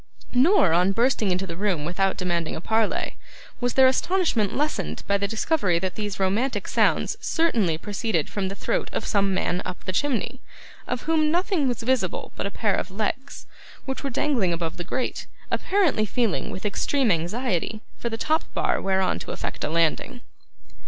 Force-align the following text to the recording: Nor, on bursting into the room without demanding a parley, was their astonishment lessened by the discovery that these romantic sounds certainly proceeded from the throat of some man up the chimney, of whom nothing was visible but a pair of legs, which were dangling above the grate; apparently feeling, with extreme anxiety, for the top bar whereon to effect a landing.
Nor, 0.33 0.73
on 0.73 0.93
bursting 0.93 1.29
into 1.29 1.45
the 1.45 1.55
room 1.55 1.85
without 1.85 2.17
demanding 2.17 2.55
a 2.55 2.59
parley, 2.59 3.17
was 3.59 3.75
their 3.75 3.85
astonishment 3.85 4.57
lessened 4.57 5.03
by 5.05 5.15
the 5.19 5.27
discovery 5.27 5.77
that 5.77 5.93
these 5.93 6.19
romantic 6.19 6.67
sounds 6.67 7.15
certainly 7.21 7.77
proceeded 7.77 8.27
from 8.27 8.47
the 8.47 8.55
throat 8.55 8.89
of 8.93 9.05
some 9.05 9.31
man 9.31 9.61
up 9.63 9.83
the 9.83 9.91
chimney, 9.91 10.41
of 10.87 11.03
whom 11.03 11.29
nothing 11.29 11.67
was 11.67 11.83
visible 11.83 12.31
but 12.35 12.47
a 12.47 12.49
pair 12.49 12.73
of 12.73 12.89
legs, 12.89 13.45
which 13.85 14.03
were 14.03 14.09
dangling 14.09 14.51
above 14.51 14.77
the 14.77 14.83
grate; 14.83 15.27
apparently 15.51 16.07
feeling, 16.07 16.49
with 16.49 16.65
extreme 16.65 17.11
anxiety, 17.11 17.81
for 17.99 18.09
the 18.09 18.17
top 18.17 18.43
bar 18.55 18.81
whereon 18.81 19.19
to 19.19 19.29
effect 19.31 19.63
a 19.63 19.69
landing. 19.69 20.21